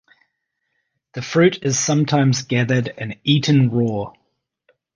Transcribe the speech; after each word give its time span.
The 1.13 1.21
fruit 1.21 1.59
is 1.61 1.77
sometimes 1.77 2.41
gathered 2.41 2.91
and 2.97 3.19
eaten 3.23 3.69
raw. 3.69 4.11